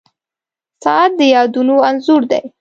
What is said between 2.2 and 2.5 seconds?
دی.